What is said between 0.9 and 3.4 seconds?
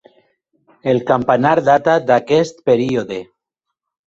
El campanar data d'aquest període.